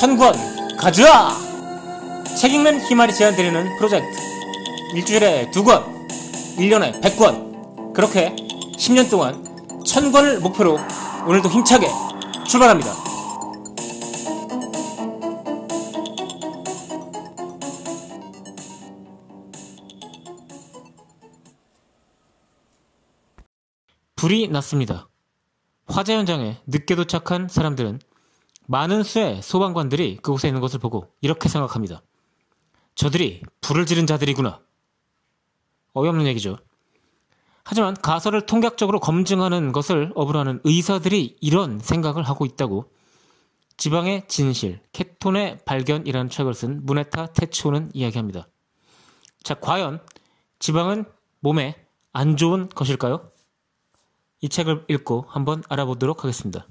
[0.00, 0.32] 천권
[0.78, 1.36] 가져와!
[2.40, 4.18] 책 읽는 희말이 제안드리는 프로젝트.
[4.94, 5.84] 일주일에 두 권,
[6.56, 7.92] 1년에 100권.
[7.92, 8.34] 그렇게
[8.78, 9.44] 10년 동안
[9.84, 10.78] 천권을 목표로
[11.26, 11.86] 오늘도 힘차게
[12.48, 12.94] 출발합니다.
[24.16, 25.10] 불이 났습니다.
[25.86, 27.98] 화재 현장에 늦게 도착한 사람들은
[28.70, 32.02] 많은 수의 소방관들이 그곳에 있는 것을 보고 이렇게 생각합니다.
[32.94, 34.60] 저들이 불을 지른 자들이구나.
[35.94, 36.56] 어이없는 얘기죠.
[37.64, 42.92] 하지만 가설을 통각적으로 검증하는 것을 업으로 하는 의사들이 이런 생각을 하고 있다고
[43.76, 48.46] 지방의 진실, 케톤의 발견이라는 책을 쓴 무네타 테츠오는 이야기합니다.
[49.42, 50.00] 자, 과연
[50.60, 51.06] 지방은
[51.40, 51.74] 몸에
[52.12, 53.32] 안 좋은 것일까요?
[54.42, 56.68] 이 책을 읽고 한번 알아보도록 하겠습니다.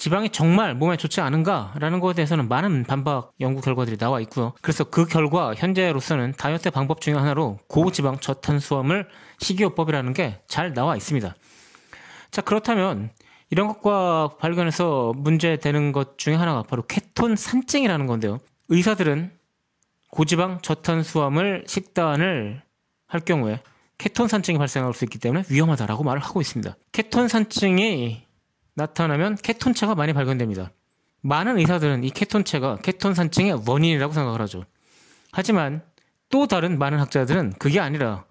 [0.00, 4.54] 지방이 정말 몸에 좋지 않은가라는 것에 대해서는 많은 반박 연구 결과들이 나와 있고요.
[4.62, 9.06] 그래서 그 결과 현재로서는 다이어트 방법 중의 하나로 고지방 저탄수화물
[9.40, 11.34] 식이요법이라는 게 잘 나와 있습니다.
[12.30, 13.10] 자 그렇다면
[13.50, 18.40] 이런 것과 발견해서 문제되는 것 중에 하나가 바로 케톤 산증이라는 건데요.
[18.70, 19.30] 의사들은
[20.08, 22.62] 고지방 저탄수화물 식단을
[23.06, 23.60] 할 경우에
[23.98, 26.74] 케톤 산증이 발생할 수 있기 때문에 위험하다라고 말을 하고 있습니다.
[26.92, 28.29] 케톤 산증이
[28.74, 30.70] 나타나면 케톤체가 많이 발견됩니다.
[31.22, 34.64] 많은 의사들은 이 케톤체가 케톤 산증의 원인이라고 생각을 하죠.
[35.32, 35.82] 하지만
[36.28, 38.24] 또 다른 많은 학자들은 그게 아니라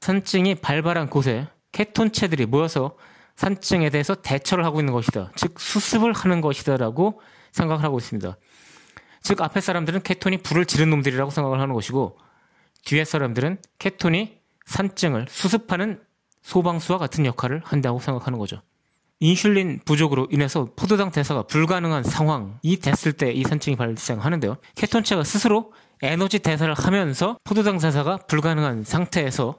[0.00, 2.96] 산증이 발발한 곳에 케톤체들이 모여서
[3.36, 5.30] 산증에 대해서 대처를 하고 있는 것이다.
[5.36, 7.20] 즉 수습을 하는 것이다라고
[7.52, 8.36] 생각을 하고 있습니다.
[9.22, 12.18] 즉 앞에 사람들은 케톤이 불을 지른 놈들이라고 생각을 하는 것이고
[12.84, 16.02] 뒤에 사람들은 케톤이 산증을 수습하는
[16.42, 18.60] 소방수와 같은 역할을 한다고 생각하는 거죠.
[19.22, 24.56] 인슐린 부족으로 인해서 포도당 대사가 불가능한 상황이 됐을 때 이 산증이 발생하는데요.
[24.74, 25.72] 케톤체가 스스로
[26.02, 29.54] 에너지 대사를 하면서 포도당 대사가 불가능한 상태에서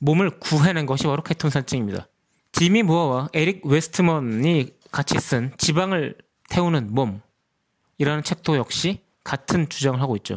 [0.00, 2.08] 몸을 구해낸 것이 바로 케톤 산증입니다.
[2.50, 6.16] 지미 무어와 에릭 웨스트먼이 같이 쓴 지방을
[6.50, 10.36] 태우는 몸이라는 책도 역시 같은 주장을 하고 있죠.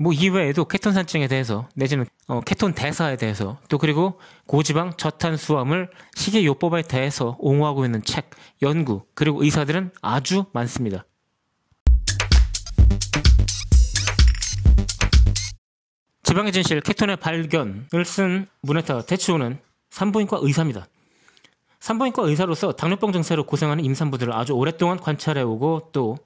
[0.00, 6.82] 뭐 이외에도 케톤 산증에 대해서 내지는 어, 케톤 대사에 대해서 또 그리고 고지방 저탄수화물 식이요법에
[6.82, 8.30] 대해서 옹호하고 있는 책,
[8.62, 11.04] 연구 그리고 의사들은 아주 많습니다.
[16.22, 19.58] 지방의 진실 케톤의 발견을 쓴 문에타 대치호는
[19.90, 20.86] 산부인과 의사입니다.
[21.80, 26.18] 산부인과 의사로서 당뇨병 증세로 고생하는 임산부들을 아주 오랫동안 관찰해오고 또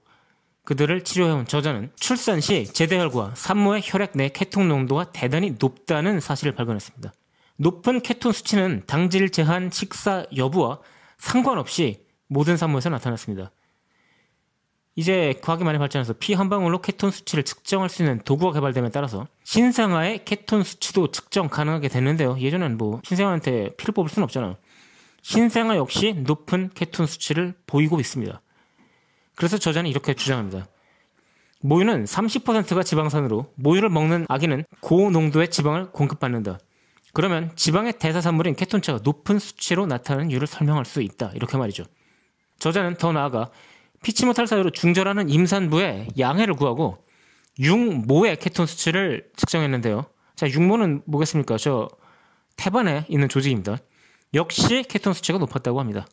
[0.65, 7.13] 그들을 치료해온 저자는 출산 시 제대혈과 산모의 혈액 내 케톤 농도가 대단히 높다는 사실을 발견했습니다.
[7.57, 10.79] 높은 케톤 수치는 당질 제한 식사 여부와
[11.19, 13.51] 상관없이 모든 산모에서 나타났습니다.
[14.95, 19.27] 이제 과학이 많이 발전해서 피 한 방울로 케톤 수치를 측정할 수 있는 도구가 개발됨에 따라서
[19.45, 22.39] 신생아의 케톤 수치도 측정 가능하게 됐는데요.
[22.39, 24.57] 예전엔 뭐 신생아한테 피를 뽑을 수는 없잖아요.
[25.23, 28.41] 신생아 역시 높은 케톤 수치를 보이고 있습니다.
[29.43, 30.69] 그래서 저자는 이렇게 주장합니다.
[31.63, 36.61] 모유는 30%가 지방산으로 모유를 먹는 아기는 고농도의 지방을 공급받는다.
[37.13, 41.33] 그러면 지방의 대사산물인 케톤체가 높은 수치로 나타나는 이유를 설명할 수 있다.
[41.35, 41.83] 이렇게 말이죠.
[42.61, 43.51] 저자는 더 나아가
[44.05, 47.05] 피치 못할 사유로 중절하는 임산부의 양해를 구하고
[47.59, 50.05] 육모의 케톤 수치를 측정했는데요.
[50.37, 51.57] 자, 육모는 뭐겠습니까?
[51.57, 51.89] 저
[52.55, 53.79] 태반에 있는 조직입니다.
[54.35, 56.07] 역시 케톤 수치가 높았다고 합니다.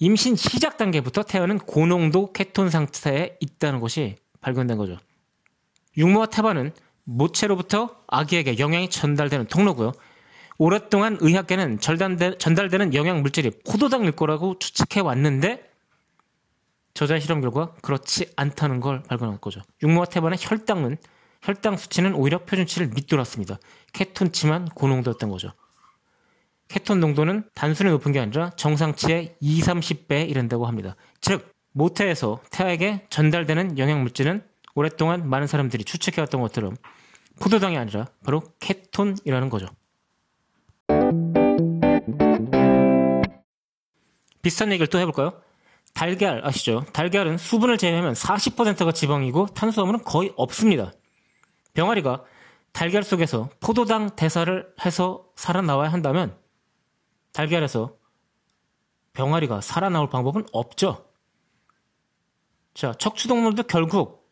[0.00, 4.96] 임신 시작 단계부터 태아는 고농도 케톤 상태에 있다는 것이 발견된 거죠.
[5.96, 6.72] 육모와 태반은
[7.04, 9.92] 모체로부터 아기에게 영양이 전달되는 통로고요.
[10.58, 15.68] 오랫동안 의학계는 전달되는 영양 물질이 포도당일 거라고 추측해 왔는데
[16.94, 19.62] 저자 실험 결과 그렇지 않다는 걸 발견한 거죠.
[19.82, 20.96] 육모와 태반의 혈당은
[21.42, 23.58] 혈당 수치는 오히려 표준치를 밑돌았습니다.
[23.92, 25.52] 케톤치만 고농도였던 거죠.
[26.68, 30.96] 케톤 농도는 단순히 높은 게 아니라 정상치의 2, 30배에 이른다고 합니다.
[31.20, 34.42] 즉, 모태에서 태아에게 전달되는 영양물질은
[34.74, 36.76] 오랫동안 많은 사람들이 추측해왔던 것처럼
[37.40, 39.66] 포도당이 아니라 바로 케톤이라는 거죠.
[44.42, 45.32] 비슷한 얘기를 또 해볼까요?
[45.94, 46.84] 달걀 아시죠?
[46.92, 50.92] 달걀은 수분을 제외하면 40%가 지방이고 탄수화물은 거의 없습니다.
[51.74, 52.24] 병아리가
[52.72, 56.36] 달걀 속에서 포도당 대사를 해서 살아나와야 한다면
[57.38, 57.96] 달걀에서
[59.12, 61.06] 병아리가 살아나올 방법은 없죠.
[62.74, 64.28] 자, 척추동물도 결국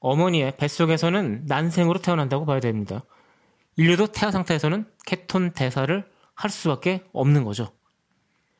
[0.00, 3.02] 어머니의 뱃속에서는 난생으로 태어난다고 봐야 됩니다.
[3.76, 7.72] 인류도 태아 상태에서는 케톤 대사를 할 수밖에 없는 거죠.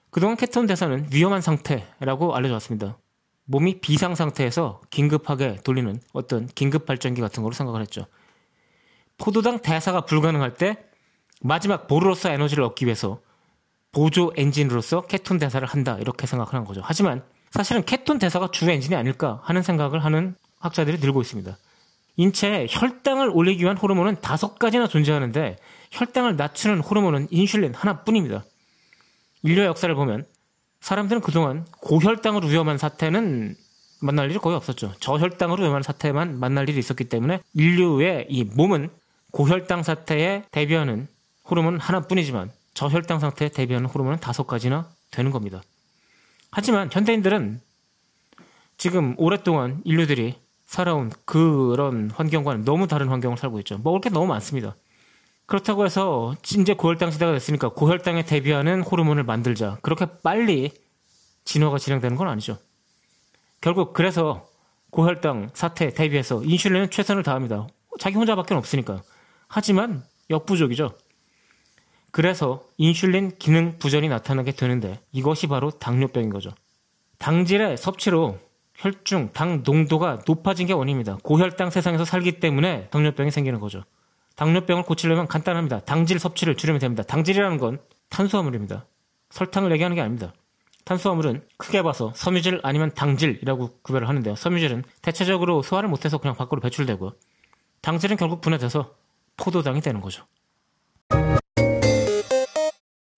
[0.09, 2.99] 그동안 케톤 대사는 위험한 상태라고 알려져 왔습니다.
[3.45, 8.07] 몸이 비상 상태에서 긴급하게 돌리는 어떤 긴급 발전기 같은 거로 생각을 했죠.
[9.19, 10.87] 포도당 대사가 불가능할 때
[11.43, 13.21] 마지막 보루로서 에너지를 얻기 위해서
[13.95, 16.81] 보조 엔진으로서 케톤 대사를 한다 이렇게 생각하는 거죠.
[16.85, 21.57] 하지만 사실은 케톤 대사가 주 엔진이 아닐까 하는 생각을 하는 학자들이 늘고 있습니다.
[22.17, 25.57] 인체에 혈당을 올리기 위한 호르몬은 다섯 가지나 존재하는데
[25.93, 28.45] 혈당을 낮추는 호르몬은 인슐린 하나뿐입니다.
[29.43, 30.25] 인류의 역사를 보면
[30.81, 33.57] 사람들은 그동안 고혈당으로 위험한 사태는
[34.01, 34.93] 만날 일이 거의 없었죠.
[35.01, 38.91] 저혈당으로 위험한 사태만 만날 일이 있었기 때문에 인류의 이 몸은
[39.31, 41.09] 고혈당 사태에 대비하는
[41.49, 45.63] 호르몬 하나뿐이지만 저혈당 상태에 대비하는 호르몬은 다섯 가지나 되는 겁니다.
[46.51, 47.61] 하지만 현대인들은
[48.77, 50.35] 지금 오랫동안 인류들이
[50.67, 53.79] 살아온 그런 환경과는 너무 다른 환경을 살고 있죠.
[53.79, 54.77] 먹을 게 너무 많습니다.
[55.47, 59.79] 그렇다고 해서 이제 고혈당 시대가 됐으니까 고혈당에 대비하는 호르몬을 만들자.
[59.83, 60.73] 그렇게 빨리
[61.45, 62.59] 진화가 진행되는 건 아니죠.
[63.61, 64.49] 결국 그래서
[64.91, 67.67] 고혈당 사태에 대비해서 인슐린은 최선을 다합니다.
[67.99, 69.03] 자기 혼자밖에 없으니까.
[69.49, 70.97] 하지만 역부족이죠.
[72.15, 76.51] 그래서 인슐린 기능 부전이 나타나게 되는데 이것이 바로 당뇨병인 거죠.
[77.19, 78.39] 당질의 섭취로
[78.77, 81.19] 혈중 당 농도가 높아진 게 원인입니다.
[81.25, 83.83] 고혈당 세상에서 살기 때문에 당뇨병이 생기는 거죠.
[84.37, 85.81] 당뇨병을 고치려면 간단합니다.
[85.81, 87.03] 당질 섭취를 줄이면 됩니다.
[87.03, 87.81] 당질이라는 건
[88.11, 88.87] 탄수화물입니다.
[89.31, 90.33] 설탕을 얘기하는 게 아닙니다.
[90.85, 94.37] 탄수화물은 크게 봐서 섬유질 아니면 당질이라고 구별을 하는데요.
[94.37, 97.11] 섬유질은 대체적으로 소화를 못해서 그냥 밖으로 배출되고
[97.81, 98.95] 당질은 결국 분해돼서
[99.37, 100.25] 포도당이 되는 거죠.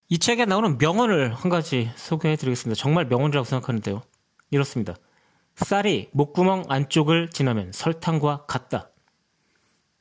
[0.07, 2.79] 이 책에 나오는 명언을 한 가지 소개해 드리겠습니다.
[2.79, 4.03] 정말 명언이라고 생각하는데요.
[4.51, 4.93] 이렇습니다.
[5.55, 8.89] 쌀이 목구멍 안쪽을 지나면 설탕과 같다.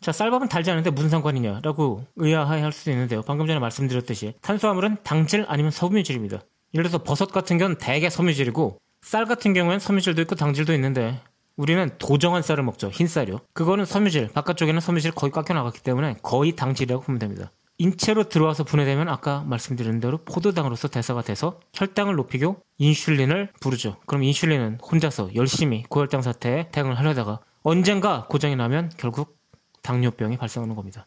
[0.03, 3.23] 자, 쌀밥은 달지 않은데 무슨 상관이냐라고 의아해 할 수도 있는데요.
[3.23, 6.41] 방금 전에 말씀드렸듯이 탄수화물은 당질 아니면 섬유질입니다.
[6.75, 11.19] 예를 들어서 버섯 같은 경우는 대개 섬유질이고 쌀 같은 경우엔 섬유질도 있고 당질도 있는데
[11.57, 12.91] 우리는 도정한 쌀을 먹죠.
[12.91, 13.39] 흰 쌀이요.
[13.55, 17.51] 그거는 섬유질, 바깥쪽에는 섬유질 거의 깎여 나갔기 때문에 거의 당질이라고 보면 됩니다.
[17.79, 23.97] 인체로 들어와서 분해되면 아까 말씀드린 대로 포도당으로서 대사가 돼서 혈당을 높이고 인슐린을 부르죠.
[24.07, 29.39] 그럼 인슐린은 혼자서 열심히 고혈당 사태에 대응을 하려다가 언젠가 고장이 나면 결국
[29.83, 31.07] 당뇨병이 발생하는 겁니다.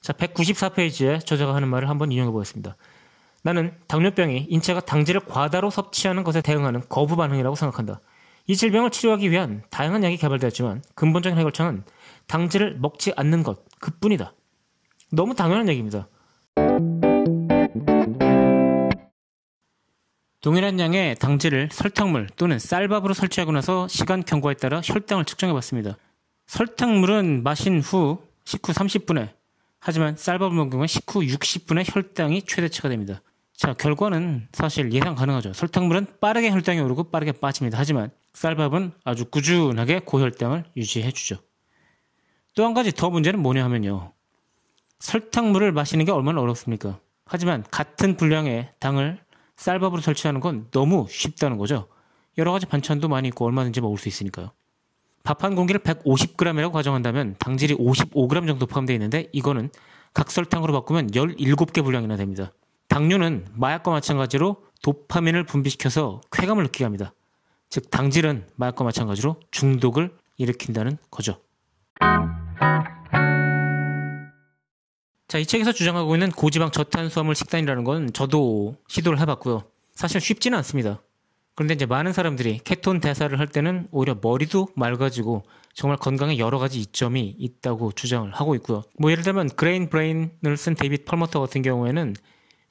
[0.00, 2.76] 자, 194페이지에 저자가 하는 말을 한번 인용해 보겠습니다.
[3.42, 8.00] 나는 당뇨병이 인체가 당질을 과다로 섭취하는 것에 대응하는 거부 반응이라고 생각한다.
[8.46, 11.82] 이 질병을 치료하기 위한 다양한 약이 개발되었지만 근본적인 해결책은
[12.28, 14.32] 당질을 먹지 않는 것 그뿐이다.
[15.12, 16.08] 너무 당연한 얘기입니다.
[20.40, 25.96] 동일한 양의 당질을 설탕물 또는 쌀밥으로 설치하고 나서 시간 경과에 따라 혈당을 측정해 봤습니다.
[26.46, 29.30] 설탕물은 마신 후 식후 30분에
[29.80, 33.22] 하지만 쌀밥을 먹는 경우에 식후 60분에 혈당이 최대치가 됩니다.
[33.56, 35.52] 자, 결과는 사실 예상 가능하죠.
[35.52, 37.78] 설탕물은 빠르게 혈당이 오르고 빠르게 빠집니다.
[37.78, 41.38] 하지만 쌀밥은 아주 꾸준하게 고혈당을 유지해 주죠.
[42.54, 44.12] 또 한 가지 더 문제는 뭐냐 하면요.
[44.98, 46.98] 설탕물을 마시는 게 얼마나 어렵습니까?
[47.24, 49.18] 하지만 같은 분량의 당을
[49.56, 51.88] 쌀밥으로 설치하는 건 너무 쉽다는 거죠.
[52.38, 54.50] 여러 가지 반찬도 많이 있고 얼마든지 먹을 수 있으니까요.
[55.24, 59.70] 밥 한 공기를 150g이라고 가정한다면 당질이 55g 정도 포함되어 있는데 이거는
[60.14, 62.52] 각설탕으로 바꾸면 17개 분량이나 됩니다.
[62.88, 67.12] 당류는 마약과 마찬가지로 도파민을 분비시켜서 쾌감을 느끼게 합니다.
[67.68, 71.40] 즉 당질은 마약과 마찬가지로 중독을 일으킨다는 거죠.
[75.28, 79.64] 자, 이 책에서 주장하고 있는 고지방 저탄수화물 식단이라는 건 저도 시도를 해봤고요.
[79.94, 81.02] 사실 쉽지는 않습니다.
[81.56, 85.42] 그런데 이제 많은 사람들이 케톤 대사를 할 때는 오히려 머리도 맑아지고
[85.74, 88.84] 정말 건강에 여러 가지 이점이 있다고 주장을 하고 있고요.
[88.98, 92.14] 뭐 예를 들면 Grain Brain을 쓴 데이빗 펄머터 같은 경우에는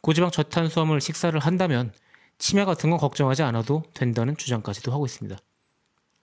[0.02, 1.92] 고지방 저탄수화물 식사를 한다면
[2.38, 5.36] 치매 같은 건 걱정하지 않아도 된다는 주장까지도 하고 있습니다.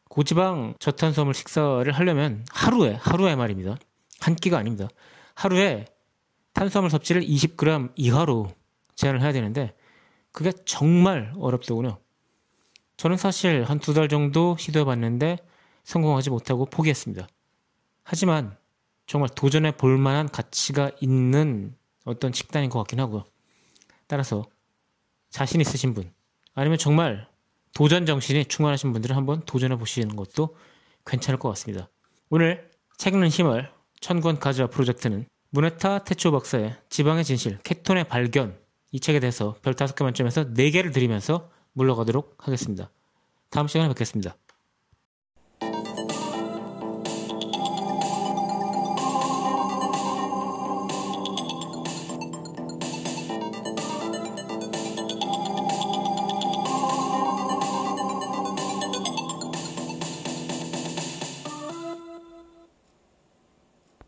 [0.08, 3.76] 고지방 저탄수화물 식사를 하려면 하루에 하루에 말입니다.
[4.20, 4.88] 한 끼가 아닙니다.
[5.34, 5.86] 하루에
[6.52, 8.52] 탄수화물 섭취를 20g 이하로
[8.94, 9.74] 제한을 해야 되는데
[10.32, 11.98] 그게 정말 어렵더군요.
[12.96, 15.38] 저는 사실 한 두 달 정도 시도해 봤는데
[15.84, 17.26] 성공하지 못하고 포기했습니다.
[18.04, 18.56] 하지만
[19.06, 23.24] 정말 도전해 볼 만한 가치가 있는 어떤 식단인 것 같긴 하고요.
[24.06, 24.44] 따라서
[25.30, 26.12] 자신 있으신 분
[26.54, 27.26] 아니면 정말
[27.74, 30.54] 도전 정신이 충만하신 분들은 한번 도전해 보시는 것도
[31.06, 31.88] 괜찮을 것 같습니다.
[32.30, 38.58] 오늘 책 읽는 힘을 천권 가즈아 프로젝트는 문에타 태초 박사의 지방의 진실, 케톤의 발견
[38.90, 42.90] 이 책에 대해서 별 5개 만점에서 4개를 드리면서 물러가도록 하겠습니다.
[43.50, 44.34] 다음 시간에 뵙겠습니다.